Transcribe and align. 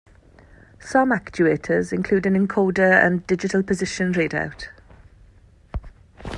Some 0.79 1.11
actuators 1.11 1.93
include 1.93 2.25
an 2.25 2.33
encoder 2.47 3.05
and 3.05 3.27
digital 3.27 3.61
position 3.61 4.13
readout. 4.13 4.67